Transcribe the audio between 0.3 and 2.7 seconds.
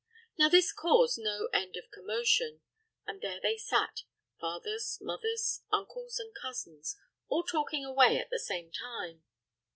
Now this caused no end of commotion.